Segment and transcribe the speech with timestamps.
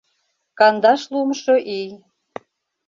[0.57, 1.91] Кандашлуымшо ий...